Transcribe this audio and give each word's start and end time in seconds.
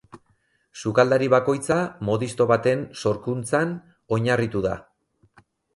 Sukaldari 0.83 1.27
bakoitza 1.33 1.77
modisto 2.09 2.49
baten 2.55 2.83
sorkuntzan 3.05 3.79
oinarritu 4.19 4.69
da. 4.71 4.79